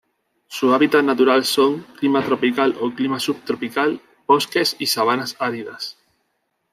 [0.47, 5.99] Su hábitat natural son: Clima tropical o Clima subtropical, bosques y sabanas áridas.